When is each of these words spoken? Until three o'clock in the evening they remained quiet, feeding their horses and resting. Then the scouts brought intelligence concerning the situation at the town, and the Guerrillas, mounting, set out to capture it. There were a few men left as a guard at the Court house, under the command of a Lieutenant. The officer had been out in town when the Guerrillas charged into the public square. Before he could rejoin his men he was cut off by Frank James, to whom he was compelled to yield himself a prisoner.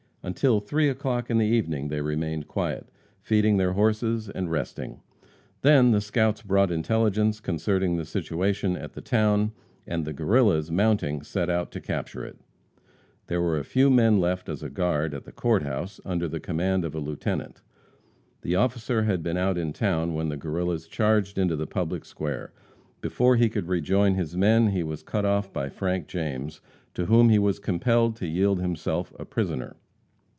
Until 0.23 0.59
three 0.59 0.87
o'clock 0.87 1.31
in 1.31 1.39
the 1.39 1.47
evening 1.47 1.87
they 1.87 1.99
remained 1.99 2.47
quiet, 2.47 2.85
feeding 3.23 3.57
their 3.57 3.73
horses 3.73 4.29
and 4.29 4.51
resting. 4.51 4.99
Then 5.63 5.89
the 5.93 5.99
scouts 5.99 6.43
brought 6.43 6.69
intelligence 6.71 7.39
concerning 7.39 7.95
the 7.95 8.05
situation 8.05 8.77
at 8.77 8.93
the 8.93 9.01
town, 9.01 9.51
and 9.87 10.05
the 10.05 10.13
Guerrillas, 10.13 10.69
mounting, 10.69 11.23
set 11.23 11.49
out 11.49 11.71
to 11.71 11.81
capture 11.81 12.23
it. 12.23 12.37
There 13.25 13.41
were 13.41 13.57
a 13.57 13.63
few 13.63 13.89
men 13.89 14.19
left 14.19 14.47
as 14.47 14.61
a 14.61 14.69
guard 14.69 15.15
at 15.15 15.23
the 15.23 15.31
Court 15.31 15.63
house, 15.63 15.99
under 16.05 16.27
the 16.27 16.39
command 16.39 16.85
of 16.85 16.93
a 16.93 16.99
Lieutenant. 16.99 17.63
The 18.43 18.55
officer 18.55 19.01
had 19.05 19.23
been 19.23 19.37
out 19.37 19.57
in 19.57 19.73
town 19.73 20.13
when 20.13 20.29
the 20.29 20.37
Guerrillas 20.37 20.87
charged 20.87 21.39
into 21.39 21.55
the 21.55 21.65
public 21.65 22.05
square. 22.05 22.53
Before 23.01 23.37
he 23.37 23.49
could 23.49 23.67
rejoin 23.67 24.13
his 24.13 24.37
men 24.37 24.67
he 24.67 24.83
was 24.83 25.01
cut 25.01 25.25
off 25.25 25.51
by 25.51 25.67
Frank 25.69 26.05
James, 26.07 26.61
to 26.93 27.07
whom 27.07 27.29
he 27.29 27.39
was 27.39 27.57
compelled 27.57 28.15
to 28.17 28.27
yield 28.27 28.59
himself 28.61 29.11
a 29.17 29.25
prisoner. 29.25 29.77